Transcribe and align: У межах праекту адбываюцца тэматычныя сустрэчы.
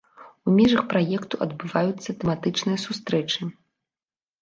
У 0.47 0.53
межах 0.57 0.81
праекту 0.93 1.35
адбываюцца 1.47 2.09
тэматычныя 2.25 2.77
сустрэчы. 2.89 3.41